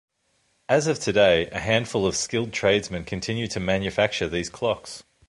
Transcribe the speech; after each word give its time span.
As 0.67 0.87
of 0.87 0.97
today, 0.99 1.45
a 1.51 1.59
handful 1.59 2.07
of 2.07 2.15
skilled 2.15 2.53
tradesmen 2.53 3.03
continue 3.03 3.45
to 3.49 3.59
manufacture 3.59 4.27
these 4.27 4.49
clocks. 4.49 5.03